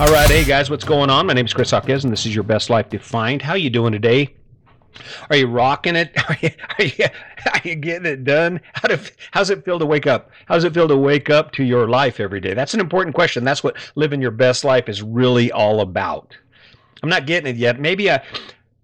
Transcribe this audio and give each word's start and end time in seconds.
All 0.00 0.08
right, 0.08 0.28
hey 0.28 0.42
guys, 0.42 0.70
what's 0.70 0.82
going 0.82 1.08
on? 1.08 1.28
My 1.28 1.34
name 1.34 1.46
is 1.46 1.54
Chris 1.54 1.70
Hawkins, 1.70 2.02
and 2.02 2.12
this 2.12 2.26
is 2.26 2.34
your 2.34 2.42
best 2.42 2.68
life 2.68 2.88
defined. 2.88 3.40
How 3.40 3.54
you 3.54 3.70
doing 3.70 3.92
today? 3.92 4.34
Are 5.30 5.36
you 5.36 5.46
rocking 5.46 5.94
it? 5.94 6.10
Are 6.28 6.36
you, 6.42 6.50
are 6.80 6.84
you, 6.84 7.04
are 7.52 7.60
you 7.62 7.74
getting 7.76 8.06
it 8.06 8.24
done? 8.24 8.60
How 8.72 8.88
do, 8.88 8.98
how's 9.30 9.50
it 9.50 9.64
feel 9.64 9.78
to 9.78 9.86
wake 9.86 10.08
up? 10.08 10.32
How 10.46 10.56
does 10.56 10.64
it 10.64 10.74
feel 10.74 10.88
to 10.88 10.96
wake 10.96 11.30
up 11.30 11.52
to 11.52 11.62
your 11.62 11.88
life 11.88 12.18
every 12.18 12.40
day? 12.40 12.54
That's 12.54 12.74
an 12.74 12.80
important 12.80 13.14
question. 13.14 13.44
That's 13.44 13.62
what 13.62 13.76
living 13.94 14.20
your 14.20 14.32
best 14.32 14.64
life 14.64 14.88
is 14.88 15.00
really 15.00 15.52
all 15.52 15.80
about. 15.80 16.36
I'm 17.04 17.08
not 17.08 17.26
getting 17.26 17.54
it 17.54 17.56
yet. 17.56 17.78
Maybe 17.78 18.10
I, 18.10 18.16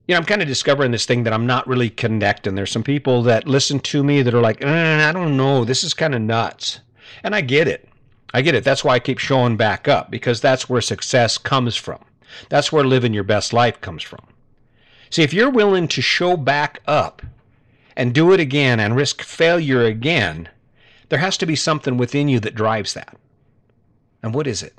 you 0.07 0.15
know, 0.15 0.17
I'm 0.19 0.25
kind 0.25 0.43
of 0.43 0.49
discovering 0.49 0.93
this 0.93 1.07
thing 1.07 1.25
that 1.25 1.33
I'm 1.33 1.47
not 1.47 1.67
really 1.67 1.91
connecting. 1.91 2.55
There's 2.55 2.71
some 2.71 2.85
people 2.85 3.25
that 3.25 3.49
listen 3.49 3.81
to 3.81 4.05
me 4.05 4.23
that 4.23 4.33
are 4.33 4.41
like, 4.41 4.63
eh, 4.63 5.09
I 5.09 5.11
don't 5.11 5.37
know, 5.37 5.65
this 5.65 5.83
is 5.83 5.93
kind 5.93 6.15
of 6.15 6.23
nuts. 6.23 6.81
And 7.25 7.35
I 7.35 7.41
get 7.41 7.67
it. 7.67 7.90
I 8.33 8.43
get 8.43 8.55
it. 8.55 8.65
That's 8.65 8.85
why 8.85 8.95
I 8.95 9.01
keep 9.01 9.19
showing 9.19 9.57
back 9.57 9.89
up 9.89 10.11
because 10.11 10.41
that's 10.41 10.69
where 10.69 10.81
success 10.81 11.39
comes 11.39 11.77
from. 11.77 12.01
That's 12.49 12.71
where 12.71 12.85
living 12.85 13.13
your 13.13 13.25
best 13.25 13.53
life 13.53 13.81
comes 13.81 14.03
from. 14.03 14.25
See, 15.11 15.23
if 15.23 15.35
you're 15.35 15.51
willing 15.51 15.89
to 15.89 16.03
show 16.03 16.37
back 16.37 16.81
up 16.87 17.23
and 17.97 18.15
do 18.15 18.33
it 18.33 18.41
again 18.41 18.79
and 18.79 18.95
risk 18.95 19.23
failure 19.23 19.85
again, 19.85 20.49
there 21.09 21.19
has 21.19 21.37
to 21.39 21.47
be 21.47 21.57
something 21.57 21.97
within 21.97 22.29
you 22.29 22.39
that 22.41 22.55
drives 22.55 22.95
that. 22.95 23.17
And 24.23 24.33
what 24.33 24.47
is 24.47 24.63
it? 24.63 24.75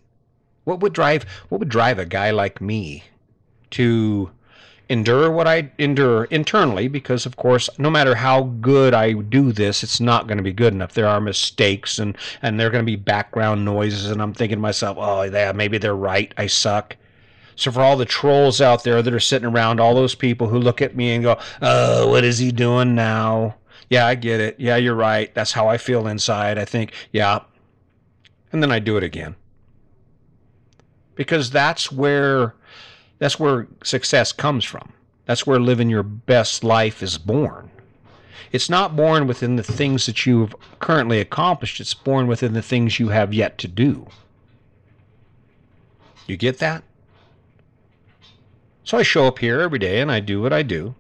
What 0.63 0.79
would 0.79 0.93
drive 0.93 1.25
what 1.49 1.59
would 1.59 1.69
drive 1.69 1.99
a 1.99 2.05
guy 2.05 2.31
like 2.31 2.61
me 2.61 3.03
to 3.71 4.31
endure 4.89 5.31
what 5.31 5.47
I 5.47 5.71
endure 5.77 6.25
internally 6.25 6.89
because 6.89 7.25
of 7.25 7.37
course 7.37 7.69
no 7.77 7.89
matter 7.89 8.15
how 8.15 8.43
good 8.43 8.93
I 8.93 9.13
do 9.13 9.53
this 9.53 9.83
it's 9.83 10.01
not 10.01 10.27
going 10.27 10.37
to 10.37 10.43
be 10.43 10.51
good 10.51 10.73
enough. 10.73 10.93
There 10.93 11.07
are 11.07 11.21
mistakes 11.21 11.97
and 11.97 12.17
and 12.41 12.59
there 12.59 12.67
are 12.67 12.71
going 12.71 12.85
to 12.85 12.91
be 12.91 12.97
background 12.97 13.63
noises 13.63 14.11
and 14.11 14.21
I'm 14.21 14.33
thinking 14.33 14.57
to 14.57 14.61
myself 14.61 14.97
oh 14.99 15.23
yeah 15.23 15.53
maybe 15.53 15.77
they're 15.77 15.95
right. 15.95 16.33
I 16.37 16.47
suck. 16.47 16.97
So 17.55 17.71
for 17.71 17.81
all 17.81 17.95
the 17.95 18.05
trolls 18.05 18.59
out 18.59 18.83
there 18.83 19.01
that 19.01 19.13
are 19.13 19.19
sitting 19.19 19.47
around 19.47 19.79
all 19.79 19.95
those 19.95 20.15
people 20.15 20.47
who 20.47 20.57
look 20.57 20.81
at 20.81 20.95
me 20.95 21.11
and 21.13 21.23
go 21.23 21.37
oh 21.61 22.09
what 22.09 22.25
is 22.25 22.39
he 22.39 22.51
doing 22.51 22.93
now? 22.93 23.55
Yeah 23.89 24.05
I 24.05 24.15
get 24.15 24.41
it. 24.41 24.59
Yeah 24.59 24.75
you're 24.75 24.95
right. 24.95 25.33
That's 25.33 25.53
how 25.53 25.69
I 25.69 25.77
feel 25.77 26.05
inside 26.05 26.57
I 26.57 26.65
think. 26.65 26.91
Yeah. 27.11 27.39
And 28.51 28.61
then 28.61 28.73
I 28.73 28.79
do 28.79 28.97
it 28.97 29.03
again. 29.03 29.35
Because 31.15 31.51
that's 31.51 31.91
where 31.91 32.55
that's 33.21 33.39
where 33.39 33.67
success 33.83 34.31
comes 34.31 34.65
from. 34.65 34.93
That's 35.27 35.45
where 35.45 35.59
living 35.59 35.91
your 35.91 36.01
best 36.01 36.63
life 36.63 37.03
is 37.03 37.19
born. 37.19 37.69
It's 38.51 38.67
not 38.67 38.95
born 38.95 39.27
within 39.27 39.57
the 39.57 39.63
things 39.63 40.07
that 40.07 40.25
you've 40.25 40.55
currently 40.79 41.19
accomplished, 41.19 41.79
it's 41.79 41.93
born 41.93 42.25
within 42.25 42.53
the 42.53 42.63
things 42.63 42.99
you 42.99 43.09
have 43.09 43.31
yet 43.31 43.59
to 43.59 43.67
do. 43.67 44.07
You 46.25 46.35
get 46.35 46.57
that? 46.57 46.83
So 48.83 48.97
I 48.97 49.03
show 49.03 49.27
up 49.27 49.37
here 49.37 49.61
every 49.61 49.77
day 49.77 50.01
and 50.01 50.11
I 50.11 50.19
do 50.19 50.41
what 50.41 50.51
I 50.51 50.63
do. 50.63 50.95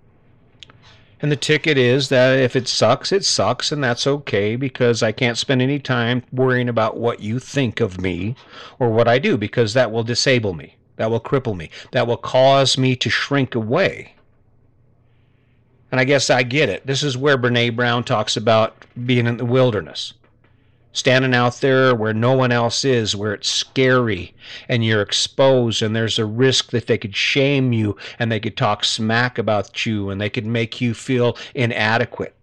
And 1.23 1.31
the 1.31 1.35
ticket 1.35 1.75
is 1.75 2.09
that 2.09 2.37
if 2.37 2.55
it 2.55 2.67
sucks, 2.67 3.11
it 3.11 3.25
sucks, 3.25 3.71
and 3.71 3.83
that's 3.83 4.05
okay 4.05 4.55
because 4.55 5.01
I 5.01 5.11
can't 5.11 5.39
spend 5.39 5.63
any 5.63 5.79
time 5.79 6.21
worrying 6.31 6.69
about 6.69 6.97
what 6.97 7.19
you 7.19 7.39
think 7.39 7.79
of 7.79 7.99
me 7.99 8.35
or 8.77 8.91
what 8.91 9.07
I 9.07 9.17
do 9.17 9.37
because 9.37 9.73
that 9.73 9.91
will 9.91 10.03
disable 10.03 10.53
me. 10.53 10.75
That 11.01 11.09
will 11.09 11.19
cripple 11.19 11.57
me. 11.57 11.71
That 11.93 12.05
will 12.05 12.15
cause 12.15 12.77
me 12.77 12.95
to 12.97 13.09
shrink 13.09 13.55
away. 13.55 14.13
And 15.91 15.99
I 15.99 16.03
guess 16.03 16.29
I 16.29 16.43
get 16.43 16.69
it. 16.69 16.85
This 16.85 17.01
is 17.01 17.17
where 17.17 17.39
Brene 17.39 17.75
Brown 17.75 18.03
talks 18.03 18.37
about 18.37 18.85
being 19.07 19.25
in 19.25 19.37
the 19.37 19.45
wilderness. 19.45 20.13
Standing 20.93 21.33
out 21.33 21.55
there 21.55 21.95
where 21.95 22.13
no 22.13 22.33
one 22.33 22.51
else 22.51 22.85
is, 22.85 23.15
where 23.15 23.33
it's 23.33 23.51
scary 23.51 24.35
and 24.69 24.85
you're 24.85 25.01
exposed, 25.01 25.81
and 25.81 25.95
there's 25.95 26.19
a 26.19 26.25
risk 26.25 26.69
that 26.69 26.85
they 26.85 26.99
could 26.99 27.15
shame 27.15 27.73
you 27.73 27.97
and 28.19 28.31
they 28.31 28.39
could 28.39 28.55
talk 28.55 28.85
smack 28.85 29.39
about 29.39 29.87
you 29.87 30.11
and 30.11 30.21
they 30.21 30.29
could 30.29 30.45
make 30.45 30.81
you 30.81 30.93
feel 30.93 31.35
inadequate. 31.55 32.35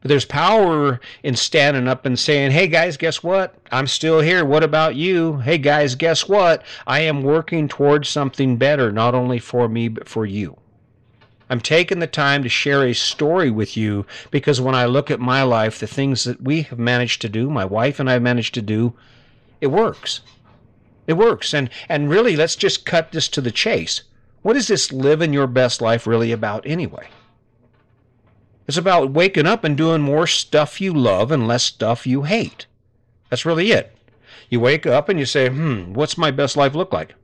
But 0.00 0.10
there's 0.10 0.24
power 0.24 1.00
in 1.24 1.34
standing 1.34 1.88
up 1.88 2.06
and 2.06 2.18
saying, 2.18 2.52
hey 2.52 2.68
guys, 2.68 2.96
guess 2.96 3.22
what? 3.22 3.54
I'm 3.72 3.88
still 3.88 4.20
here. 4.20 4.44
What 4.44 4.62
about 4.62 4.94
you? 4.94 5.38
Hey 5.38 5.58
guys, 5.58 5.96
guess 5.96 6.28
what? 6.28 6.64
I 6.86 7.00
am 7.00 7.22
working 7.22 7.66
towards 7.66 8.08
something 8.08 8.56
better, 8.56 8.92
not 8.92 9.14
only 9.14 9.40
for 9.40 9.68
me, 9.68 9.88
but 9.88 10.08
for 10.08 10.24
you. 10.24 10.56
I'm 11.50 11.60
taking 11.60 11.98
the 11.98 12.06
time 12.06 12.42
to 12.42 12.48
share 12.48 12.84
a 12.84 12.92
story 12.92 13.50
with 13.50 13.76
you 13.76 14.06
because 14.30 14.60
when 14.60 14.74
I 14.74 14.84
look 14.84 15.10
at 15.10 15.18
my 15.18 15.42
life, 15.42 15.80
the 15.80 15.86
things 15.86 16.24
that 16.24 16.42
we 16.42 16.62
have 16.62 16.78
managed 16.78 17.20
to 17.22 17.28
do, 17.28 17.50
my 17.50 17.64
wife 17.64 17.98
and 17.98 18.08
I 18.08 18.14
have 18.14 18.22
managed 18.22 18.54
to 18.54 18.62
do, 18.62 18.92
it 19.60 19.68
works. 19.68 20.20
It 21.06 21.14
works. 21.14 21.54
And, 21.54 21.70
and 21.88 22.10
really, 22.10 22.36
let's 22.36 22.54
just 22.54 22.84
cut 22.84 23.12
this 23.12 23.28
to 23.28 23.40
the 23.40 23.50
chase. 23.50 24.02
What 24.42 24.56
is 24.56 24.68
this 24.68 24.92
living 24.92 25.32
your 25.32 25.46
best 25.46 25.80
life 25.80 26.06
really 26.06 26.30
about 26.30 26.66
anyway? 26.66 27.08
It's 28.68 28.76
about 28.76 29.12
waking 29.12 29.46
up 29.46 29.64
and 29.64 29.76
doing 29.76 30.02
more 30.02 30.26
stuff 30.26 30.78
you 30.78 30.92
love 30.92 31.32
and 31.32 31.48
less 31.48 31.64
stuff 31.64 32.06
you 32.06 32.24
hate. 32.24 32.66
That's 33.30 33.46
really 33.46 33.72
it. 33.72 33.96
You 34.50 34.60
wake 34.60 34.86
up 34.86 35.08
and 35.08 35.18
you 35.18 35.24
say, 35.24 35.48
hmm, 35.48 35.94
what's 35.94 36.18
my 36.18 36.30
best 36.30 36.54
life 36.54 36.74
look 36.74 36.92
like? 36.92 37.14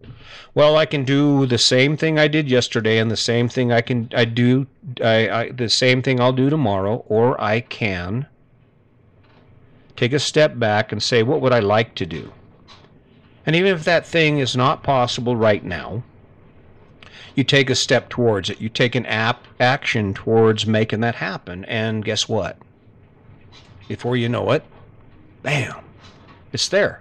Well, 0.54 0.76
I 0.76 0.86
can 0.86 1.04
do 1.04 1.44
the 1.44 1.58
same 1.58 1.98
thing 1.98 2.18
I 2.18 2.28
did 2.28 2.48
yesterday 2.48 2.98
and 2.98 3.10
the 3.10 3.16
same 3.16 3.48
thing 3.48 3.72
I 3.72 3.82
can 3.82 4.08
I 4.14 4.24
do 4.24 4.66
I, 5.02 5.28
I 5.28 5.50
the 5.50 5.68
same 5.68 6.00
thing 6.00 6.20
I'll 6.20 6.32
do 6.32 6.48
tomorrow, 6.48 7.04
or 7.08 7.38
I 7.40 7.60
can 7.60 8.26
take 9.96 10.12
a 10.12 10.18
step 10.18 10.58
back 10.58 10.92
and 10.92 11.02
say, 11.02 11.22
what 11.22 11.40
would 11.40 11.52
I 11.52 11.60
like 11.60 11.94
to 11.96 12.06
do? 12.06 12.32
And 13.44 13.54
even 13.54 13.74
if 13.74 13.84
that 13.84 14.06
thing 14.06 14.38
is 14.38 14.56
not 14.56 14.82
possible 14.82 15.36
right 15.36 15.64
now, 15.64 16.04
you 17.34 17.44
take 17.44 17.70
a 17.70 17.74
step 17.74 18.08
towards 18.08 18.50
it. 18.50 18.60
You 18.60 18.68
take 18.68 18.94
an 18.94 19.06
app 19.06 19.44
action 19.58 20.14
towards 20.14 20.66
making 20.66 21.00
that 21.00 21.16
happen. 21.16 21.64
And 21.64 22.04
guess 22.04 22.28
what? 22.28 22.56
Before 23.88 24.16
you 24.16 24.28
know 24.28 24.50
it, 24.52 24.64
bam, 25.42 25.84
it's 26.52 26.68
there. 26.68 27.00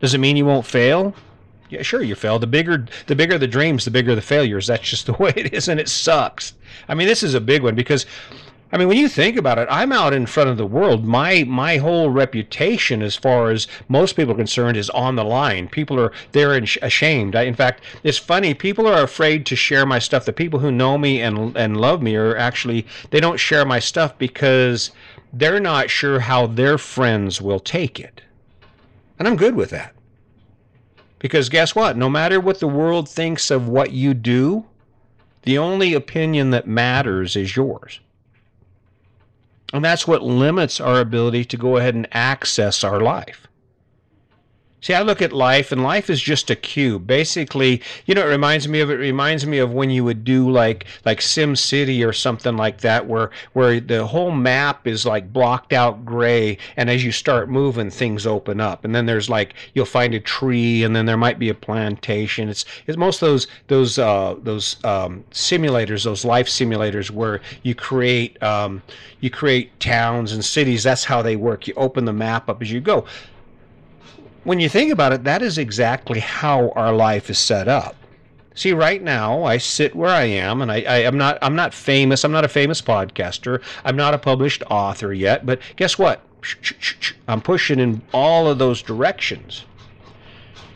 Does 0.00 0.14
it 0.14 0.18
mean 0.18 0.36
you 0.36 0.46
won't 0.46 0.66
fail? 0.66 1.14
Yeah, 1.68 1.82
sure 1.82 2.02
you 2.02 2.14
fail. 2.14 2.38
The 2.38 2.46
bigger 2.46 2.86
the 3.06 3.16
bigger 3.16 3.38
the 3.38 3.48
dreams, 3.48 3.84
the 3.84 3.90
bigger 3.90 4.14
the 4.14 4.22
failures. 4.22 4.68
That's 4.68 4.88
just 4.88 5.06
the 5.06 5.14
way 5.14 5.32
it 5.36 5.52
is, 5.52 5.68
and 5.68 5.80
it 5.80 5.88
sucks. 5.88 6.54
I 6.88 6.94
mean, 6.94 7.06
this 7.06 7.22
is 7.22 7.34
a 7.34 7.40
big 7.40 7.62
one 7.62 7.74
because 7.74 8.06
I 8.72 8.78
mean, 8.78 8.88
when 8.88 8.98
you 8.98 9.08
think 9.08 9.36
about 9.36 9.58
it, 9.58 9.68
I'm 9.70 9.92
out 9.92 10.12
in 10.12 10.26
front 10.26 10.50
of 10.50 10.56
the 10.56 10.66
world. 10.66 11.04
My 11.04 11.44
my 11.44 11.76
whole 11.76 12.10
reputation, 12.10 13.00
as 13.00 13.14
far 13.14 13.50
as 13.50 13.68
most 13.88 14.16
people 14.16 14.32
are 14.32 14.36
concerned, 14.36 14.76
is 14.76 14.90
on 14.90 15.14
the 15.14 15.24
line. 15.24 15.68
People 15.68 16.00
are 16.00 16.12
they're 16.32 16.52
ashamed. 16.54 17.36
I, 17.36 17.42
in 17.42 17.54
fact, 17.54 17.84
it's 18.02 18.18
funny. 18.18 18.54
People 18.54 18.88
are 18.88 19.04
afraid 19.04 19.46
to 19.46 19.56
share 19.56 19.86
my 19.86 20.00
stuff. 20.00 20.24
The 20.24 20.32
people 20.32 20.58
who 20.58 20.72
know 20.72 20.98
me 20.98 21.22
and 21.22 21.56
and 21.56 21.80
love 21.80 22.02
me 22.02 22.16
are 22.16 22.36
actually 22.36 22.86
they 23.10 23.20
don't 23.20 23.38
share 23.38 23.64
my 23.64 23.78
stuff 23.78 24.18
because 24.18 24.90
they're 25.32 25.60
not 25.60 25.88
sure 25.88 26.20
how 26.20 26.48
their 26.48 26.76
friends 26.76 27.40
will 27.40 27.60
take 27.60 28.00
it, 28.00 28.20
and 29.16 29.28
I'm 29.28 29.36
good 29.36 29.54
with 29.54 29.70
that. 29.70 29.94
Because 31.20 31.48
guess 31.48 31.74
what? 31.76 31.96
No 31.96 32.10
matter 32.10 32.40
what 32.40 32.58
the 32.58 32.68
world 32.68 33.08
thinks 33.08 33.50
of 33.50 33.68
what 33.68 33.92
you 33.92 34.12
do, 34.12 34.66
the 35.42 35.56
only 35.56 35.94
opinion 35.94 36.50
that 36.50 36.66
matters 36.66 37.36
is 37.36 37.54
yours. 37.54 38.00
And 39.72 39.84
that's 39.84 40.06
what 40.06 40.22
limits 40.22 40.80
our 40.80 41.00
ability 41.00 41.44
to 41.46 41.56
go 41.56 41.76
ahead 41.76 41.94
and 41.94 42.06
access 42.12 42.84
our 42.84 43.00
life. 43.00 43.46
See, 44.86 44.94
I 44.94 45.02
look 45.02 45.20
at 45.20 45.32
life, 45.32 45.72
and 45.72 45.82
life 45.82 46.08
is 46.08 46.22
just 46.22 46.48
a 46.48 46.54
cube. 46.54 47.08
Basically, 47.08 47.82
you 48.04 48.14
know, 48.14 48.20
it 48.20 48.30
reminds 48.30 48.68
me 48.68 48.78
of 48.78 48.88
it 48.88 49.00
reminds 49.00 49.44
me 49.44 49.58
of 49.58 49.72
when 49.72 49.90
you 49.90 50.04
would 50.04 50.22
do 50.22 50.48
like 50.48 50.86
like 51.04 51.20
Sim 51.20 51.56
City 51.56 52.04
or 52.04 52.12
something 52.12 52.56
like 52.56 52.82
that, 52.82 53.08
where 53.08 53.32
where 53.52 53.80
the 53.80 54.06
whole 54.06 54.30
map 54.30 54.86
is 54.86 55.04
like 55.04 55.32
blocked 55.32 55.72
out 55.72 56.04
gray, 56.04 56.56
and 56.76 56.88
as 56.88 57.02
you 57.02 57.10
start 57.10 57.50
moving, 57.50 57.90
things 57.90 58.28
open 58.28 58.60
up, 58.60 58.84
and 58.84 58.94
then 58.94 59.06
there's 59.06 59.28
like 59.28 59.54
you'll 59.74 59.86
find 59.86 60.14
a 60.14 60.20
tree, 60.20 60.84
and 60.84 60.94
then 60.94 61.04
there 61.04 61.16
might 61.16 61.40
be 61.40 61.48
a 61.48 61.54
plantation. 61.54 62.48
It's 62.48 62.64
it's 62.86 62.96
most 62.96 63.20
of 63.22 63.28
those 63.28 63.48
those 63.66 63.98
uh, 63.98 64.36
those 64.40 64.76
um, 64.84 65.24
simulators, 65.32 66.04
those 66.04 66.24
life 66.24 66.46
simulators, 66.46 67.10
where 67.10 67.40
you 67.64 67.74
create 67.74 68.40
um, 68.40 68.84
you 69.18 69.30
create 69.30 69.80
towns 69.80 70.30
and 70.30 70.44
cities. 70.44 70.84
That's 70.84 71.02
how 71.02 71.22
they 71.22 71.34
work. 71.34 71.66
You 71.66 71.74
open 71.76 72.04
the 72.04 72.12
map 72.12 72.48
up 72.48 72.62
as 72.62 72.70
you 72.70 72.80
go 72.80 73.04
when 74.46 74.60
you 74.60 74.68
think 74.68 74.92
about 74.92 75.12
it, 75.12 75.24
that 75.24 75.42
is 75.42 75.58
exactly 75.58 76.20
how 76.20 76.70
our 76.70 76.94
life 76.94 77.28
is 77.28 77.38
set 77.38 77.66
up. 77.66 77.96
See, 78.54 78.72
right 78.72 79.02
now 79.02 79.42
I 79.42 79.58
sit 79.58 79.94
where 79.94 80.08
I 80.08 80.24
am, 80.24 80.62
and 80.62 80.70
I, 80.70 80.76
I 80.82 80.98
am 80.98 81.18
not 81.18 81.36
I'm 81.42 81.56
not 81.56 81.74
famous. 81.74 82.24
I'm 82.24 82.32
not 82.32 82.44
a 82.44 82.48
famous 82.48 82.80
podcaster. 82.80 83.60
I'm 83.84 83.96
not 83.96 84.14
a 84.14 84.18
published 84.18 84.62
author 84.70 85.12
yet. 85.12 85.44
But 85.44 85.60
guess 85.74 85.98
what? 85.98 86.22
I'm 87.26 87.42
pushing 87.42 87.80
in 87.80 88.00
all 88.14 88.48
of 88.48 88.58
those 88.58 88.82
directions. 88.82 89.64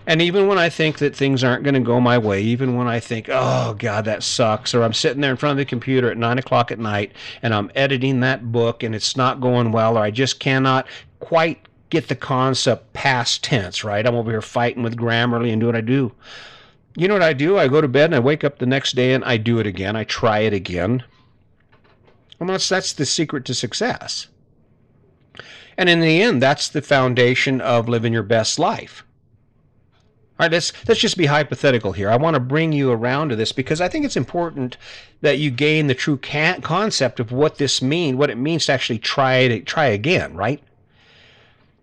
And 0.07 0.21
even 0.21 0.49
when 0.49 0.59
I 0.59 0.69
think 0.69 0.99
that 0.99 1.15
things 1.15 1.45
aren't 1.45 1.63
going 1.63 1.75
to 1.75 1.81
go 1.81 2.01
my 2.01 2.19
way, 2.19 2.43
even 2.43 2.75
when 2.75 2.89
I 2.89 2.99
think, 2.99 3.29
oh, 3.31 3.75
God, 3.79 4.07
that 4.07 4.25
sucks, 4.25 4.75
or 4.75 4.83
I'm 4.83 4.95
sitting 4.95 5.21
there 5.21 5.31
in 5.31 5.37
front 5.37 5.53
of 5.53 5.59
the 5.59 5.65
computer 5.65 6.11
at 6.11 6.17
9 6.17 6.39
o'clock 6.39 6.73
at 6.73 6.81
night 6.81 7.13
and 7.43 7.55
I'm 7.55 7.71
editing 7.77 8.19
that 8.21 8.51
book 8.51 8.83
and 8.83 8.95
it's 8.95 9.17
not 9.17 9.41
going 9.41 9.71
well, 9.71 9.97
or 9.97 10.01
I 10.01 10.11
just 10.11 10.41
cannot 10.41 10.89
quite 11.21 11.61
get 11.91 12.09
the 12.09 12.17
concept 12.17 12.93
past 12.93 13.45
tense, 13.45 13.85
right? 13.85 14.07
I'm 14.07 14.15
over 14.15 14.31
here 14.31 14.43
fighting 14.43 14.83
with 14.83 14.97
Grammarly 14.97 15.53
and 15.53 15.61
do 15.61 15.67
what 15.67 15.77
I 15.77 15.81
do. 15.81 16.13
You 16.97 17.09
know 17.09 17.15
what 17.15 17.23
I 17.23 17.33
do? 17.33 17.59
I 17.59 17.69
go 17.69 17.81
to 17.81 17.89
bed 17.89 18.07
and 18.07 18.15
I 18.15 18.21
wake 18.21 18.45
up 18.45 18.59
the 18.59 18.67
next 18.67 18.97
day 18.97 19.13
and 19.13 19.25
I 19.25 19.37
do 19.37 19.59
it 19.59 19.67
again. 19.67 19.97
I 19.97 20.05
try 20.05 20.41
it 20.41 20.53
again. 20.53 21.05
Well, 22.39 22.49
that's, 22.49 22.69
that's 22.69 22.93
the 22.93 23.07
secret 23.07 23.45
to 23.47 23.55
success. 23.55 24.29
And 25.77 25.89
in 25.89 26.01
the 26.01 26.23
end, 26.23 26.43
that's 26.43 26.69
the 26.69 26.83
foundation 26.83 27.61
of 27.61 27.89
living 27.89 28.13
your 28.13 28.23
best 28.23 28.59
life. 28.59 29.05
All 30.39 30.45
right, 30.45 30.53
let's 30.53 30.73
let's 30.89 31.01
just 31.01 31.19
be 31.19 31.27
hypothetical 31.27 31.93
here. 31.93 32.09
I 32.09 32.17
want 32.17 32.33
to 32.33 32.41
bring 32.41 32.73
you 32.73 32.91
around 32.91 33.29
to 33.29 33.37
this 33.37 33.53
because 33.53 33.83
I 33.83 33.89
think 33.89 34.07
it's 34.07 34.17
important 34.17 34.79
that 35.21 35.39
you 35.39 35.51
gain 35.51 35.87
the 35.87 35.95
true 35.95 36.17
concept 36.17 37.21
of 37.21 37.31
what 37.31 37.59
this 37.59 37.83
means, 37.83 38.17
what 38.17 38.31
it 38.31 38.39
means 38.39 38.65
to 38.67 38.73
actually 38.73 39.01
try 39.01 39.35
it, 39.35 39.67
try 39.67 39.87
again, 39.87 40.35
right? 40.35 40.63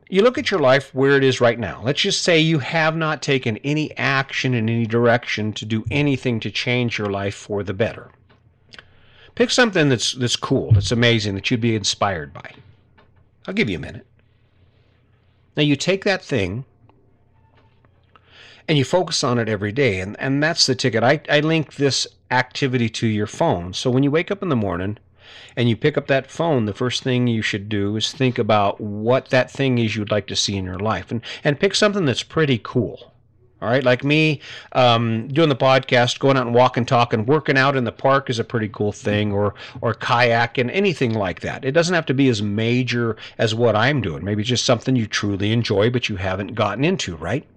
You 0.10 0.22
look 0.22 0.38
at 0.38 0.52
your 0.52 0.60
life 0.62 0.94
where 0.96 1.18
it 1.18 1.24
is 1.24 1.42
right 1.42 1.60
now. 1.60 1.82
Let's 1.84 2.02
just 2.02 2.22
say 2.22 2.40
you 2.40 2.60
have 2.60 2.96
not 2.96 3.22
taken 3.22 3.58
any 3.58 3.96
action 3.98 4.54
in 4.54 4.70
any 4.70 4.86
direction 4.86 5.52
to 5.54 5.66
do 5.66 5.84
anything 5.92 6.40
to 6.42 6.52
change 6.52 6.98
your 6.98 7.10
life 7.10 7.36
for 7.36 7.62
the 7.64 7.74
better. 7.74 8.12
Pick 9.36 9.52
something 9.52 9.90
that's 9.90 10.14
that's 10.14 10.36
cool, 10.36 10.72
that's 10.72 10.92
amazing, 10.92 11.36
that 11.36 11.52
you'd 11.52 11.62
be 11.62 11.76
inspired 11.76 12.34
by. 12.34 12.54
I'll 13.46 13.54
give 13.54 13.70
you 13.70 13.78
a 13.78 13.82
minute. 13.82 14.06
Now 15.56 15.64
you 15.64 15.76
take 15.76 16.04
that 16.06 16.24
thing 16.24 16.66
and 18.68 18.78
you 18.78 18.86
focus 18.86 19.24
on 19.24 19.40
it 19.40 19.50
every 19.50 19.72
day. 19.72 20.00
And, 20.00 20.20
and 20.20 20.42
that's 20.42 20.66
the 20.66 20.76
ticket. 20.76 21.04
I, 21.04 21.22
I 21.30 21.40
link 21.40 21.76
this 21.76 22.08
activity 22.32 22.90
to 22.90 23.08
your 23.08 23.28
phone. 23.28 23.74
So 23.74 23.90
when 23.90 24.04
you 24.04 24.12
wake 24.12 24.32
up 24.32 24.44
in 24.44 24.50
the 24.50 24.56
morning 24.56 24.98
and 25.56 25.70
you 25.70 25.76
pick 25.76 25.98
up 25.98 26.08
that 26.08 26.30
phone, 26.30 26.66
the 26.66 26.74
first 26.74 27.04
thing 27.04 27.28
you 27.28 27.42
should 27.42 27.70
do 27.70 27.96
is 27.96 28.12
think 28.12 28.38
about 28.38 28.80
what 28.80 29.30
that 29.30 29.52
thing 29.52 29.78
is 29.78 29.96
you'd 29.96 30.12
like 30.12 30.28
to 30.28 30.36
see 30.36 30.56
in 30.56 30.66
your 30.66 30.80
life 30.80 31.12
and, 31.12 31.22
and 31.44 31.60
pick 31.60 31.76
something 31.76 32.06
that's 32.06 32.24
pretty 32.24 32.60
cool. 32.64 33.14
All 33.60 33.70
right, 33.70 33.84
like 33.84 34.04
me 34.04 34.40
um, 34.74 35.28
doing 35.30 35.50
the 35.50 35.56
podcast, 35.56 36.20
going 36.20 36.38
out 36.38 36.46
and 36.46 36.54
walking, 36.54 36.86
talking, 36.86 37.26
working 37.26 37.58
out 37.58 37.76
in 37.76 37.86
the 37.86 37.92
park 37.92 38.30
is 38.30 38.38
a 38.38 38.44
pretty 38.44 38.68
cool 38.68 38.92
thing, 38.92 39.34
or 39.34 39.56
or 39.82 39.96
kayaking, 39.96 40.70
anything 40.72 41.16
like 41.16 41.40
that. 41.40 41.66
It 41.66 41.72
doesn't 41.72 41.96
have 41.96 42.06
to 42.06 42.14
be 42.14 42.30
as 42.30 42.40
major 42.40 43.18
as 43.40 43.56
what 43.56 43.76
I'm 43.76 44.00
doing. 44.00 44.24
Maybe 44.24 44.44
just 44.44 44.64
something 44.64 44.96
you 44.96 45.08
truly 45.08 45.52
enjoy, 45.52 45.90
but 45.90 46.08
you 46.08 46.18
haven't 46.18 46.54
gotten 46.54 46.86
into, 46.86 47.16
right? 47.16 47.48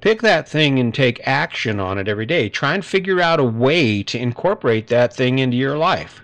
Pick 0.00 0.22
that 0.22 0.48
thing 0.48 0.78
and 0.78 0.94
take 0.94 1.20
action 1.26 1.80
on 1.80 1.98
it 1.98 2.06
every 2.06 2.24
day. 2.24 2.48
Try 2.48 2.74
and 2.74 2.84
figure 2.84 3.20
out 3.20 3.40
a 3.40 3.44
way 3.44 4.04
to 4.04 4.18
incorporate 4.18 4.86
that 4.86 5.12
thing 5.12 5.40
into 5.40 5.56
your 5.56 5.76
life. 5.76 6.22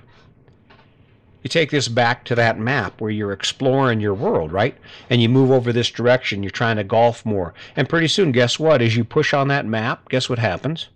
You 1.46 1.48
take 1.48 1.70
this 1.70 1.86
back 1.86 2.24
to 2.24 2.34
that 2.34 2.58
map 2.58 3.00
where 3.00 3.12
you're 3.12 3.30
exploring 3.30 4.00
your 4.00 4.14
world, 4.14 4.50
right? 4.50 4.76
And 5.08 5.22
you 5.22 5.28
move 5.28 5.52
over 5.52 5.72
this 5.72 5.88
direction, 5.88 6.42
you're 6.42 6.50
trying 6.50 6.74
to 6.74 6.82
golf 6.82 7.24
more. 7.24 7.54
And 7.76 7.88
pretty 7.88 8.08
soon, 8.08 8.32
guess 8.32 8.58
what? 8.58 8.82
As 8.82 8.96
you 8.96 9.04
push 9.04 9.32
on 9.32 9.46
that 9.46 9.64
map, 9.64 10.08
guess 10.08 10.28
what 10.28 10.40
happens? 10.40 10.88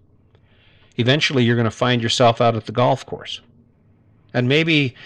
Eventually, 0.97 1.45
you're 1.45 1.55
going 1.55 1.67
to 1.67 1.71
find 1.71 2.03
yourself 2.03 2.41
out 2.41 2.57
at 2.57 2.67
the 2.67 2.73
golf 2.73 3.07
course. 3.07 3.41
And 4.35 4.49
maybe 4.49 4.97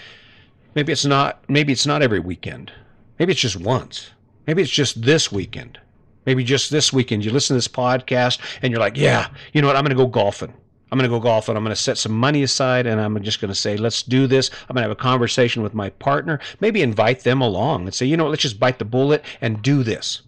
maybe 0.73 0.91
it's 0.91 1.05
not 1.05 1.47
maybe 1.47 1.71
it's 1.71 1.85
not 1.85 2.01
every 2.01 2.19
weekend. 2.19 2.71
Maybe 3.19 3.31
it's 3.31 3.41
just 3.41 3.55
once. 3.55 4.09
Maybe 4.47 4.63
it's 4.63 4.71
just 4.71 5.03
this 5.03 5.31
weekend. 5.31 5.77
Maybe 6.25 6.43
just 6.43 6.71
this 6.71 6.91
weekend 6.91 7.23
you 7.23 7.29
listen 7.29 7.53
to 7.53 7.57
this 7.57 7.67
podcast 7.67 8.39
and 8.63 8.71
you're 8.71 8.79
like, 8.79 8.97
yeah, 8.97 9.29
you 9.53 9.61
know 9.61 9.67
what? 9.67 9.75
I'm 9.75 9.83
going 9.83 9.95
to 9.95 10.03
go 10.03 10.07
golfing. 10.07 10.55
I'm 10.91 10.99
going 10.99 11.09
to 11.09 11.15
go 11.15 11.19
golfing. 11.19 11.57
I'm 11.57 11.63
going 11.63 11.75
to 11.75 11.81
set 11.81 11.97
some 11.97 12.11
money 12.11 12.43
aside 12.43 12.85
and 12.85 13.01
I'm 13.01 13.21
just 13.23 13.41
going 13.41 13.49
to 13.49 13.55
say, 13.55 13.75
let's 13.75 14.03
do 14.03 14.27
this. 14.27 14.51
I'm 14.69 14.75
going 14.75 14.83
to 14.83 14.89
have 14.89 14.91
a 14.91 14.95
conversation 14.95 15.63
with 15.63 15.73
my 15.73 15.89
partner, 15.89 16.39
maybe 16.59 16.81
invite 16.81 17.21
them 17.21 17.41
along 17.41 17.85
and 17.85 17.93
say, 17.93 18.05
you 18.05 18.17
know, 18.17 18.27
let's 18.27 18.43
just 18.43 18.59
bite 18.59 18.79
the 18.79 18.85
bullet 18.85 19.25
and 19.41 19.61
do 19.61 19.83
this. 19.83 20.21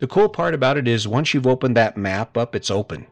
The 0.00 0.06
cool 0.06 0.28
part 0.28 0.52
about 0.52 0.76
it 0.76 0.86
is 0.86 1.08
once 1.08 1.32
you've 1.32 1.46
opened 1.46 1.76
that 1.76 1.96
map 1.96 2.36
up, 2.36 2.54
it's 2.54 2.70
open. 2.70 3.06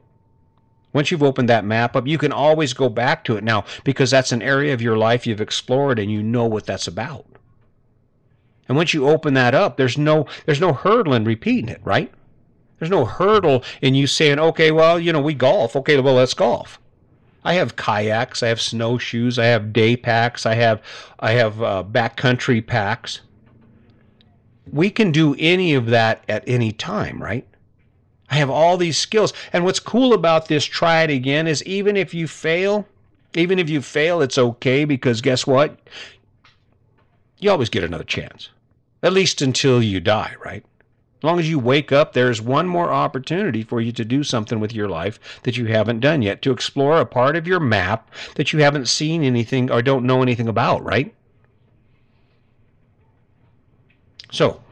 Once 0.93 1.11
you've 1.11 1.23
opened 1.23 1.49
that 1.49 1.65
map 1.65 1.95
up, 1.95 2.07
you 2.07 2.19
can 2.19 2.33
always 2.33 2.73
go 2.73 2.89
back 2.89 3.25
to 3.25 3.37
it 3.37 3.45
now 3.45 3.65
because 3.85 4.11
that's 4.11 4.33
an 4.33 4.43
area 4.43 4.75
of 4.75 4.83
your 4.83 4.99
life 4.99 5.27
you've 5.27 5.41
explored 5.41 5.99
and 5.99 6.11
you 6.11 6.23
know 6.23 6.47
what 6.47 6.67
that's 6.67 6.89
about. 6.89 7.25
And 8.69 8.77
once 8.77 8.93
you 8.93 9.09
open 9.09 9.35
that 9.35 9.55
up, 9.55 9.77
there's 9.77 9.99
no 9.99 10.27
there's 10.47 10.61
no 10.61 10.73
hurdle 10.73 11.15
in 11.15 11.25
repeating 11.25 11.69
it, 11.69 11.81
right? 11.85 12.13
There's 12.81 12.91
no 12.91 13.05
hurdle 13.05 13.63
in 13.83 13.95
you 13.95 14.07
saying, 14.07 14.41
okay, 14.41 14.73
well, 14.73 14.99
you 14.99 15.13
know, 15.13 15.21
we 15.21 15.35
golf. 15.35 15.77
Okay, 15.77 16.01
well, 16.01 16.15
let's 16.15 16.35
golf. 16.35 16.81
I 17.45 17.55
have 17.55 17.77
kayaks, 17.77 18.43
I 18.43 18.49
have 18.49 18.61
snowshoes, 18.61 19.39
I 19.39 19.47
have 19.47 19.73
day 19.73 19.97
packs, 19.97 20.45
I 20.45 20.55
have 20.55 20.83
I 21.21 21.33
have 21.33 21.63
uh, 21.63 21.85
backcountry 21.91 22.67
packs. 22.67 23.21
We 24.71 24.91
can 24.91 25.13
do 25.13 25.37
any 25.39 25.75
of 25.75 25.87
that 25.87 26.25
at 26.29 26.45
any 26.47 26.73
time, 26.73 27.23
right? 27.23 27.47
I 28.31 28.37
have 28.37 28.51
all 28.51 28.77
these 28.77 28.99
skills. 28.99 29.33
And 29.53 29.65
what's 29.65 29.81
cool 29.81 30.15
about 30.15 30.49
this 30.49 30.65
try 30.65 31.03
it 31.03 31.11
again 31.11 31.47
is 31.47 31.63
even 31.65 31.97
if 31.97 32.15
you 32.15 32.29
fail, 32.29 32.87
even 33.35 33.59
if 33.59 33.69
you 33.69 33.83
fail, 33.83 34.23
it's 34.23 34.39
okay 34.39 34.85
because 34.85 35.21
guess 35.21 35.47
what? 35.47 35.79
You 37.39 37.51
always 37.51 37.71
get 37.71 37.85
another 37.85 38.05
chance. 38.05 38.51
At 39.03 39.13
least 39.13 39.43
until 39.43 39.83
you 39.83 39.99
die, 39.99 40.35
right? 40.45 40.65
As 41.21 41.25
long 41.25 41.39
as 41.39 41.51
you 41.51 41.59
wake 41.59 41.93
up, 41.93 42.15
there's 42.15 42.41
one 42.41 42.67
more 42.67 42.91
opportunity 42.91 43.63
for 43.63 43.79
you 43.79 43.93
to 43.93 44.07
do 44.07 44.25
something 44.25 44.59
with 44.59 44.75
your 44.75 44.89
life 44.89 45.21
that 45.43 45.55
you 45.59 45.67
haven't 45.67 46.01
done 46.01 46.23
yet, 46.23 46.41
to 46.41 46.51
explore 46.51 46.99
a 46.99 47.05
part 47.05 47.37
of 47.37 47.47
your 47.47 47.61
map 47.61 48.11
that 48.37 48.55
you 48.55 48.61
haven't 48.61 48.89
seen 48.89 49.23
anything 49.23 49.71
or 49.71 49.83
don't 49.83 50.07
know 50.07 50.23
anything 50.23 50.49
about, 50.49 50.83
right? 50.83 51.15
So, 54.33 54.63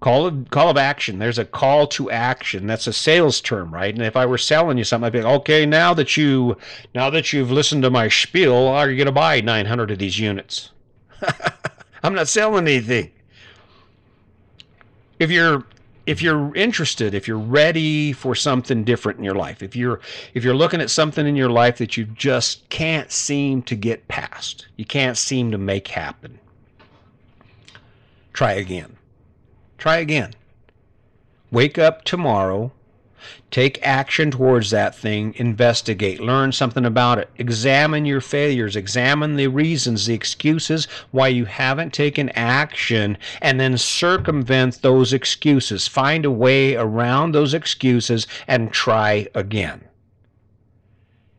call 0.00 0.26
of 0.26 0.50
call 0.50 0.68
of 0.68 0.76
action. 0.76 1.20
There's 1.20 1.38
a 1.38 1.44
call 1.44 1.86
to 1.88 2.10
action. 2.10 2.66
That's 2.66 2.88
a 2.88 2.92
sales 2.92 3.40
term, 3.40 3.72
right? 3.72 3.94
And 3.94 4.02
if 4.02 4.16
I 4.16 4.26
were 4.26 4.36
selling 4.36 4.78
you 4.78 4.84
something, 4.84 5.06
I'd 5.06 5.12
be 5.12 5.22
like, 5.22 5.40
okay, 5.40 5.64
now 5.64 5.94
that 5.94 6.16
you 6.16 6.56
now 6.92 7.08
that 7.10 7.32
you've 7.32 7.52
listened 7.52 7.84
to 7.84 7.90
my 7.90 8.08
spiel, 8.08 8.66
are 8.66 8.90
you 8.90 8.96
going 8.96 9.06
to 9.06 9.12
buy 9.12 9.40
900 9.42 9.92
of 9.92 9.98
these 9.98 10.18
units? 10.18 10.70
I'm 12.02 12.14
not 12.14 12.26
selling 12.26 12.66
anything. 12.66 13.12
If 15.18 15.30
you're 15.30 15.64
if 16.06 16.22
you're 16.22 16.54
interested, 16.56 17.12
if 17.12 17.28
you're 17.28 17.36
ready 17.36 18.12
for 18.14 18.34
something 18.34 18.82
different 18.82 19.18
in 19.18 19.24
your 19.24 19.34
life, 19.34 19.62
if 19.62 19.76
you're 19.76 20.00
if 20.34 20.42
you're 20.44 20.54
looking 20.54 20.80
at 20.80 20.90
something 20.90 21.26
in 21.26 21.36
your 21.36 21.50
life 21.50 21.78
that 21.78 21.96
you 21.96 22.04
just 22.04 22.68
can't 22.70 23.12
seem 23.12 23.62
to 23.62 23.76
get 23.76 24.08
past, 24.08 24.68
you 24.76 24.84
can't 24.84 25.18
seem 25.18 25.50
to 25.50 25.58
make 25.58 25.88
happen, 25.88 26.38
try 28.32 28.52
again. 28.52 28.96
Try 29.76 29.98
again. 29.98 30.34
Wake 31.52 31.78
up 31.78 32.04
tomorrow 32.04 32.72
Take 33.50 33.84
action 33.84 34.30
towards 34.30 34.70
that 34.70 34.94
thing, 34.94 35.34
investigate, 35.36 36.20
learn 36.20 36.52
something 36.52 36.84
about 36.84 37.18
it, 37.18 37.30
examine 37.36 38.04
your 38.04 38.20
failures, 38.20 38.76
examine 38.76 39.36
the 39.36 39.48
reasons, 39.48 40.06
the 40.06 40.14
excuses 40.14 40.86
why 41.10 41.28
you 41.28 41.46
haven't 41.46 41.92
taken 41.92 42.28
action, 42.30 43.18
and 43.42 43.58
then 43.58 43.76
circumvent 43.76 44.82
those 44.82 45.12
excuses. 45.12 45.88
Find 45.88 46.24
a 46.24 46.30
way 46.30 46.76
around 46.76 47.32
those 47.32 47.54
excuses 47.54 48.26
and 48.46 48.72
try 48.72 49.26
again. 49.34 49.82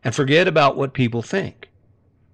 And 0.04 0.14
forget 0.14 0.46
about 0.46 0.76
what 0.76 0.92
people 0.92 1.22
think. 1.22 1.69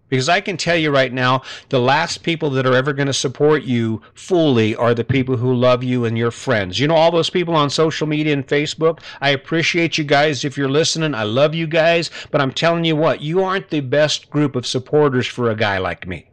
Because 0.08 0.28
I 0.28 0.40
can 0.40 0.56
tell 0.56 0.76
you 0.76 0.92
right 0.92 1.12
now, 1.12 1.42
the 1.68 1.80
last 1.80 2.22
people 2.22 2.48
that 2.50 2.66
are 2.66 2.76
ever 2.76 2.92
going 2.92 3.08
to 3.08 3.12
support 3.12 3.64
you 3.64 4.02
fully 4.14 4.76
are 4.76 4.94
the 4.94 5.02
people 5.02 5.36
who 5.36 5.52
love 5.52 5.82
you 5.82 6.04
and 6.04 6.16
your 6.16 6.30
friends. 6.30 6.78
You 6.78 6.86
know, 6.86 6.94
all 6.94 7.10
those 7.10 7.30
people 7.30 7.56
on 7.56 7.70
social 7.70 8.06
media 8.06 8.32
and 8.32 8.46
Facebook, 8.46 9.00
I 9.20 9.30
appreciate 9.30 9.98
you 9.98 10.04
guys 10.04 10.44
if 10.44 10.56
you're 10.56 10.68
listening. 10.68 11.14
I 11.14 11.24
love 11.24 11.56
you 11.56 11.66
guys. 11.66 12.10
But 12.30 12.40
I'm 12.40 12.52
telling 12.52 12.84
you 12.84 12.94
what, 12.94 13.20
you 13.20 13.42
aren't 13.42 13.70
the 13.70 13.80
best 13.80 14.30
group 14.30 14.54
of 14.54 14.66
supporters 14.66 15.26
for 15.26 15.50
a 15.50 15.56
guy 15.56 15.78
like 15.78 16.06
me. 16.06 16.30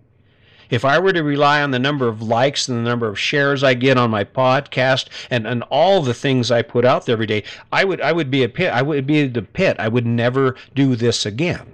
If 0.70 0.86
I 0.86 0.98
were 1.00 1.14
to 1.14 1.24
rely 1.24 1.62
on 1.62 1.72
the 1.72 1.80
number 1.80 2.08
of 2.08 2.22
likes 2.22 2.68
and 2.68 2.78
the 2.78 2.90
number 2.90 3.08
of 3.08 3.20
shares 3.20 3.64
I 3.64 3.74
get 3.74 3.98
on 3.98 4.10
my 4.10 4.24
podcast 4.24 5.08
and, 5.30 5.46
and 5.46 5.64
all 5.64 6.02
the 6.02 6.14
things 6.14 6.52
I 6.52 6.62
put 6.62 6.86
out 6.86 7.06
there 7.06 7.14
every 7.14 7.28
day, 7.28 7.44
I 7.72 7.84
would 7.84 8.02
I 8.02 8.12
would 8.12 8.32
be 8.32 8.44
a 8.44 8.50
pit. 8.50 8.72
I 8.72 8.82
would 8.82 9.06
be 9.06 9.28
the 9.28 9.42
pit. 9.42 9.78
I 9.80 9.88
would 9.88 10.06
never 10.06 10.56
do 10.74 10.96
this 10.96 11.26
again. 11.26 11.73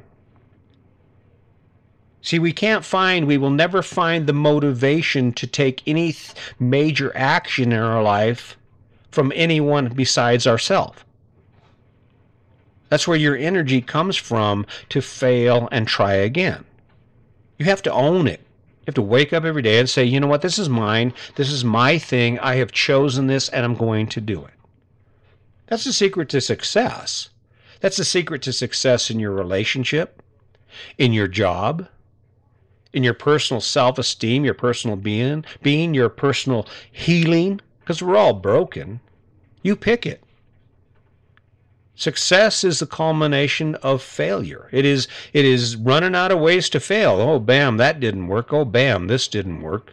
See, 2.21 2.39
we 2.39 2.51
can't 2.51 2.83
find, 2.83 3.27
we 3.27 3.37
will 3.37 3.49
never 3.49 3.81
find 3.81 4.27
the 4.27 4.33
motivation 4.33 5.31
to 5.33 5.47
take 5.47 5.81
any 5.87 6.15
major 6.59 7.15
action 7.15 7.71
in 7.71 7.79
our 7.79 8.03
life 8.03 8.57
from 9.09 9.31
anyone 9.35 9.89
besides 9.89 10.45
ourselves. 10.45 10.99
That's 12.89 13.07
where 13.07 13.17
your 13.17 13.37
energy 13.37 13.81
comes 13.81 14.17
from 14.17 14.65
to 14.89 15.01
fail 15.01 15.69
and 15.71 15.87
try 15.87 16.13
again. 16.13 16.65
You 17.57 17.65
have 17.65 17.81
to 17.83 17.91
own 17.91 18.27
it. 18.27 18.39
You 18.39 18.85
have 18.87 18.95
to 18.95 19.01
wake 19.01 19.31
up 19.31 19.43
every 19.43 19.61
day 19.61 19.79
and 19.79 19.89
say, 19.89 20.03
you 20.03 20.19
know 20.19 20.27
what, 20.27 20.41
this 20.41 20.57
is 20.57 20.69
mine. 20.69 21.13
This 21.35 21.51
is 21.51 21.63
my 21.63 21.97
thing. 21.99 22.39
I 22.39 22.55
have 22.55 22.71
chosen 22.71 23.27
this 23.27 23.47
and 23.49 23.63
I'm 23.63 23.75
going 23.75 24.07
to 24.07 24.21
do 24.21 24.43
it. 24.43 24.53
That's 25.67 25.83
the 25.83 25.93
secret 25.93 26.29
to 26.29 26.41
success. 26.41 27.29
That's 27.79 27.97
the 27.97 28.05
secret 28.05 28.41
to 28.43 28.53
success 28.53 29.09
in 29.09 29.19
your 29.19 29.31
relationship, 29.31 30.21
in 30.97 31.13
your 31.13 31.27
job, 31.27 31.87
in 32.93 33.03
your 33.03 33.13
personal 33.13 33.61
self-esteem, 33.61 34.45
your 34.45 34.53
personal 34.53 34.95
being, 34.95 35.45
being 35.61 35.93
your 35.93 36.09
personal 36.09 36.67
healing, 36.91 37.61
because 37.79 38.01
we're 38.01 38.17
all 38.17 38.33
broken. 38.33 38.99
You 39.61 39.75
pick 39.75 40.05
it. 40.05 40.23
Success 41.95 42.63
is 42.63 42.79
the 42.79 42.87
culmination 42.87 43.75
of 43.75 44.01
failure. 44.01 44.69
It 44.71 44.85
is 44.85 45.09
it 45.33 45.43
is 45.43 45.75
running 45.75 46.15
out 46.15 46.31
of 46.31 46.39
ways 46.39 46.69
to 46.69 46.79
fail. 46.79 47.19
Oh 47.19 47.39
bam, 47.39 47.75
that 47.75 47.99
didn't 47.99 48.27
work. 48.27 48.53
Oh 48.53 48.63
bam, 48.63 49.07
this 49.07 49.27
didn't 49.27 49.61
work. 49.61 49.91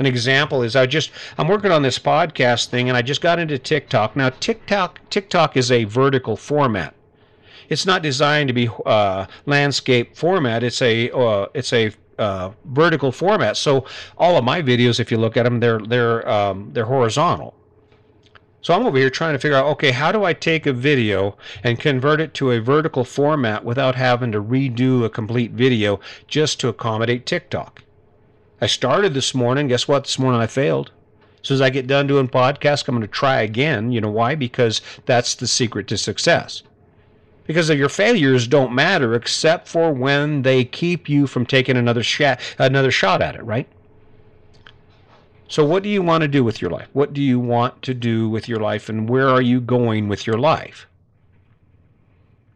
An 0.00 0.06
example 0.06 0.62
is 0.62 0.74
I 0.74 0.86
just 0.86 1.12
I'm 1.38 1.46
working 1.46 1.70
on 1.70 1.82
this 1.82 2.00
podcast 2.00 2.66
thing 2.66 2.88
and 2.88 2.98
I 2.98 3.02
just 3.02 3.20
got 3.20 3.38
into 3.38 3.58
TikTok. 3.58 4.16
Now 4.16 4.30
TikTok 4.30 4.98
TikTok 5.08 5.56
is 5.56 5.70
a 5.70 5.84
vertical 5.84 6.36
format. 6.36 6.94
It's 7.68 7.86
not 7.86 8.02
designed 8.02 8.48
to 8.48 8.54
be 8.54 8.68
uh, 8.86 9.26
landscape 9.46 10.16
format. 10.16 10.62
It's 10.62 10.82
a 10.82 11.10
uh, 11.10 11.46
it's 11.54 11.72
a 11.72 11.92
uh, 12.18 12.52
vertical 12.64 13.12
format. 13.12 13.56
So 13.56 13.86
all 14.16 14.36
of 14.36 14.44
my 14.44 14.62
videos, 14.62 15.00
if 15.00 15.10
you 15.10 15.18
look 15.18 15.36
at 15.36 15.44
them, 15.44 15.60
they're 15.60 15.80
they're 15.80 16.28
um, 16.28 16.70
they're 16.72 16.84
horizontal. 16.86 17.54
So 18.64 18.72
I'm 18.72 18.86
over 18.86 18.96
here 18.96 19.10
trying 19.10 19.34
to 19.34 19.38
figure 19.38 19.58
out, 19.58 19.66
okay, 19.66 19.90
how 19.90 20.10
do 20.10 20.24
I 20.24 20.32
take 20.32 20.64
a 20.64 20.72
video 20.72 21.36
and 21.62 21.78
convert 21.78 22.18
it 22.18 22.32
to 22.34 22.50
a 22.50 22.62
vertical 22.62 23.04
format 23.04 23.62
without 23.62 23.94
having 23.94 24.32
to 24.32 24.42
redo 24.42 25.04
a 25.04 25.10
complete 25.10 25.50
video 25.50 26.00
just 26.28 26.60
to 26.60 26.68
accommodate 26.68 27.26
TikTok? 27.26 27.82
I 28.62 28.66
started 28.66 29.12
this 29.12 29.34
morning. 29.34 29.68
Guess 29.68 29.86
what? 29.86 30.04
This 30.04 30.18
morning 30.18 30.40
I 30.40 30.46
failed. 30.46 30.92
As 31.42 31.48
soon 31.48 31.56
as 31.56 31.60
I 31.60 31.68
get 31.68 31.86
done 31.86 32.06
doing 32.06 32.26
podcasts, 32.26 32.88
I'm 32.88 32.94
going 32.94 33.02
to 33.02 33.08
try 33.08 33.42
again. 33.42 33.92
You 33.92 34.00
know 34.00 34.10
why? 34.10 34.34
Because 34.34 34.80
that's 35.04 35.34
the 35.34 35.46
secret 35.46 35.86
to 35.88 35.98
success. 35.98 36.62
Because 37.46 37.68
your 37.68 37.90
failures 37.90 38.46
don't 38.46 38.74
matter 38.74 39.14
except 39.14 39.68
for 39.68 39.92
when 39.92 40.42
they 40.42 40.64
keep 40.64 41.08
you 41.08 41.26
from 41.26 41.44
taking 41.44 41.76
another 41.76 42.02
shot, 42.02 42.40
another 42.58 42.90
shot 42.90 43.20
at 43.20 43.36
it, 43.36 43.44
right? 43.44 43.68
So, 45.46 45.64
what 45.64 45.82
do 45.82 45.90
you 45.90 46.02
want 46.02 46.22
to 46.22 46.28
do 46.28 46.42
with 46.42 46.62
your 46.62 46.70
life? 46.70 46.88
What 46.94 47.12
do 47.12 47.22
you 47.22 47.38
want 47.38 47.82
to 47.82 47.92
do 47.92 48.28
with 48.28 48.48
your 48.48 48.58
life, 48.60 48.88
and 48.88 49.08
where 49.08 49.28
are 49.28 49.42
you 49.42 49.60
going 49.60 50.08
with 50.08 50.26
your 50.26 50.38
life? 50.38 50.86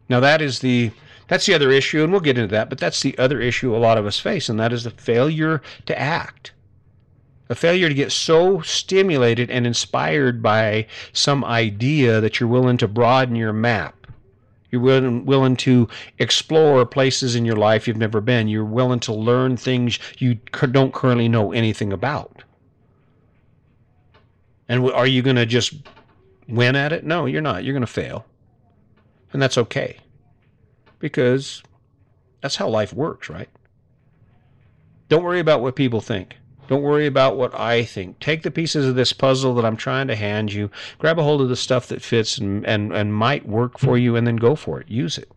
Now, 0.09 0.19
that 0.19 0.41
is 0.41 0.59
the 0.59 0.91
that's 1.27 1.45
the 1.45 1.53
other 1.53 1.69
issue, 1.69 2.03
and 2.03 2.11
we'll 2.11 2.21
get 2.21 2.39
into 2.39 2.53
that. 2.55 2.69
But 2.69 2.79
that's 2.79 3.01
the 3.01 3.15
other 3.19 3.39
issue 3.39 3.75
a 3.75 3.77
lot 3.77 3.99
of 3.99 4.07
us 4.07 4.19
face, 4.19 4.49
and 4.49 4.59
that 4.59 4.73
is 4.73 4.83
the 4.83 4.89
failure 4.89 5.61
to 5.85 5.97
act, 5.97 6.51
a 7.47 7.53
failure 7.53 7.87
to 7.87 7.93
get 7.93 8.11
so 8.11 8.61
stimulated 8.61 9.51
and 9.51 9.67
inspired 9.67 10.41
by 10.41 10.87
some 11.13 11.45
idea 11.45 12.19
that 12.19 12.39
you're 12.39 12.49
willing 12.49 12.77
to 12.77 12.87
broaden 12.87 13.35
your 13.35 13.53
map. 13.53 13.95
You're 14.71 14.81
willing, 14.81 15.25
willing 15.25 15.55
to 15.57 15.87
explore 16.19 16.85
places 16.85 17.35
in 17.35 17.45
your 17.45 17.55
life 17.55 17.87
you've 17.87 17.97
never 17.97 18.21
been. 18.21 18.47
You're 18.47 18.65
willing 18.65 18.99
to 19.01 19.13
learn 19.13 19.57
things 19.57 19.99
you 20.19 20.35
don't 20.71 20.93
currently 20.93 21.27
know 21.27 21.51
anything 21.51 21.91
about. 21.91 22.43
And 24.67 24.89
are 24.91 25.07
you 25.07 25.23
going 25.23 25.35
to 25.35 25.47
just 25.47 25.73
win 26.47 26.75
at 26.75 26.93
it? 26.93 27.03
No, 27.03 27.25
you're 27.25 27.41
not. 27.41 27.63
You're 27.63 27.73
going 27.73 27.81
to 27.81 27.87
fail. 27.87 28.25
And 29.33 29.41
that's 29.41 29.57
okay. 29.57 29.97
Because 30.99 31.63
that's 32.41 32.55
how 32.55 32.67
life 32.69 32.93
works, 32.93 33.29
right? 33.29 33.49
Don't 35.07 35.23
worry 35.23 35.39
about 35.39 35.61
what 35.61 35.75
people 35.75 36.01
think. 36.01 36.37
Don't 36.69 36.83
worry 36.83 37.07
about 37.07 37.35
what 37.35 37.59
I 37.59 37.83
think. 37.83 38.19
Take 38.19 38.43
the 38.43 38.51
pieces 38.51 38.85
of 38.85 38.93
this 38.93 39.11
puzzle 39.11 39.55
that 39.55 39.65
I'm 39.65 39.75
trying 39.75 40.07
to 40.07 40.15
hand 40.15 40.53
you, 40.53 40.69
grab 40.99 41.17
a 41.17 41.23
hold 41.23 41.41
of 41.41 41.49
the 41.49 41.55
stuff 41.55 41.87
that 41.87 42.03
fits 42.03 42.37
and, 42.37 42.63
and, 42.63 42.93
and 42.93 43.11
might 43.11 43.47
work 43.47 43.79
for 43.79 43.97
you, 43.97 44.15
and 44.15 44.27
then 44.27 44.35
go 44.35 44.55
for 44.55 44.79
it. 44.79 44.87
Use 44.87 45.17
it. 45.17 45.31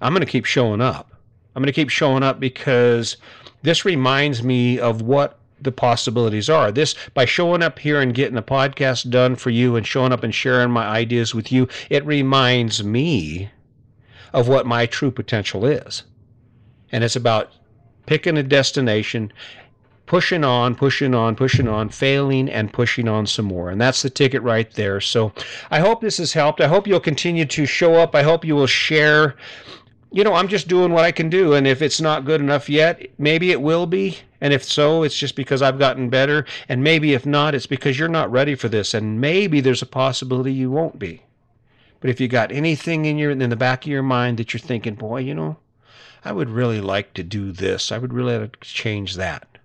I'm 0.00 0.12
going 0.12 0.24
to 0.24 0.30
keep 0.30 0.44
showing 0.44 0.80
up. 0.80 1.10
I'm 1.56 1.60
going 1.60 1.66
to 1.66 1.72
keep 1.72 1.88
showing 1.88 2.22
up 2.22 2.38
because 2.38 3.16
this 3.62 3.84
reminds 3.84 4.44
me 4.44 4.78
of 4.78 5.02
what 5.02 5.40
the 5.60 5.72
possibilities 5.72 6.48
are. 6.48 6.70
This, 6.70 6.94
by 7.12 7.24
showing 7.24 7.64
up 7.64 7.80
here 7.80 8.00
and 8.00 8.14
getting 8.14 8.36
the 8.36 8.42
podcast 8.42 9.10
done 9.10 9.34
for 9.34 9.50
you 9.50 9.74
and 9.74 9.84
showing 9.84 10.12
up 10.12 10.22
and 10.22 10.32
sharing 10.32 10.70
my 10.70 10.86
ideas 10.86 11.34
with 11.34 11.50
you, 11.50 11.66
it 11.90 12.06
reminds 12.06 12.84
me 12.84 13.50
of 14.32 14.46
what 14.46 14.66
my 14.66 14.86
true 14.86 15.10
potential 15.10 15.64
is. 15.64 16.04
And 16.92 17.02
it's 17.02 17.16
about 17.16 17.50
picking 18.06 18.38
a 18.38 18.44
destination, 18.44 19.32
pushing 20.06 20.44
on, 20.44 20.74
pushing 20.74 21.14
on, 21.14 21.36
pushing 21.36 21.68
on, 21.68 21.88
failing 21.88 22.48
and 22.48 22.72
pushing 22.72 23.08
on 23.08 23.26
some 23.26 23.46
more. 23.46 23.70
And 23.70 23.80
that's 23.80 24.02
the 24.02 24.10
ticket 24.10 24.42
right 24.42 24.72
there. 24.74 25.00
So 25.00 25.32
I 25.70 25.80
hope 25.80 26.00
this 26.00 26.18
has 26.18 26.32
helped. 26.32 26.60
I 26.60 26.68
hope 26.68 26.86
you'll 26.86 27.00
continue 27.00 27.44
to 27.44 27.66
show 27.66 27.94
up. 27.94 28.14
I 28.14 28.22
hope 28.22 28.44
you 28.44 28.54
will 28.54 28.66
share 28.66 29.36
you 30.12 30.24
know, 30.24 30.34
I'm 30.34 30.48
just 30.48 30.68
doing 30.68 30.92
what 30.92 31.04
I 31.04 31.12
can 31.12 31.28
do. 31.28 31.52
And 31.52 31.66
if 31.66 31.82
it's 31.82 32.00
not 32.00 32.24
good 32.24 32.40
enough 32.40 32.70
yet, 32.70 33.06
maybe 33.18 33.50
it 33.50 33.60
will 33.60 33.86
be. 33.86 34.18
And 34.40 34.54
if 34.54 34.64
so, 34.64 35.02
it's 35.02 35.18
just 35.18 35.36
because 35.36 35.60
I've 35.60 35.78
gotten 35.78 36.08
better. 36.08 36.46
And 36.68 36.82
maybe 36.82 37.12
if 37.12 37.26
not, 37.26 37.54
it's 37.54 37.66
because 37.66 37.98
you're 37.98 38.08
not 38.08 38.30
ready 38.30 38.54
for 38.54 38.68
this. 38.68 38.94
And 38.94 39.20
maybe 39.20 39.60
there's 39.60 39.82
a 39.82 39.86
possibility 39.86 40.52
you 40.52 40.70
won't 40.70 40.98
be. 40.98 41.22
But 42.00 42.10
if 42.10 42.20
you 42.20 42.28
got 42.28 42.52
anything 42.52 43.04
in 43.04 43.18
your 43.18 43.30
in 43.30 43.50
the 43.50 43.56
back 43.56 43.84
of 43.84 43.90
your 43.90 44.02
mind 44.02 44.38
that 44.38 44.52
you're 44.52 44.60
thinking, 44.60 44.94
boy, 44.94 45.20
you 45.20 45.34
know, 45.34 45.56
I 46.24 46.32
would 46.32 46.50
really 46.50 46.80
like 46.80 47.14
to 47.14 47.22
do 47.22 47.52
this. 47.52 47.90
I 47.90 47.98
would 47.98 48.12
really 48.12 48.38
like 48.38 48.60
to 48.60 48.68
change 48.68 49.16
that. 49.16 49.55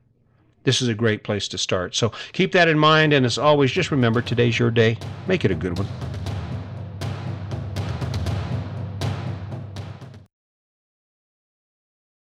This 0.64 0.82
is 0.82 0.88
a 0.88 0.94
great 0.94 1.24
place 1.24 1.48
to 1.50 1.58
start. 1.58 1.96
So 1.96 2.12
keep 2.34 2.52
that 2.52 2.68
in 2.68 2.78
mind. 2.78 3.14
And 3.14 3.26
as 3.26 3.38
always, 3.38 3.72
just 3.72 3.92
remember 3.92 4.22
today's 4.22 4.60
your 4.60 4.72
day. 4.72 4.98
Make 5.28 5.46
it 5.46 5.52
a 5.52 5.56
good 5.56 5.78
one. 5.78 5.88